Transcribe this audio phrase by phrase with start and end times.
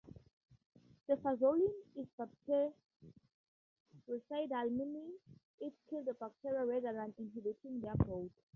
[1.07, 2.71] Cefazolin is bactericidal,
[4.71, 5.13] meaning
[5.59, 8.31] it kills the bacteria rather than inhibiting their growth.